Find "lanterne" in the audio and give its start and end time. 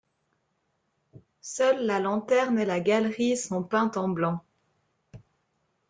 1.99-2.57